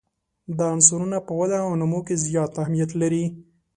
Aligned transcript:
دا 0.57 0.65
عنصرونه 0.73 1.17
په 1.27 1.31
وده 1.39 1.57
او 1.65 1.71
نمو 1.81 1.99
کې 2.07 2.15
زیات 2.25 2.51
اهمیت 2.61 2.91
لري. 3.01 3.25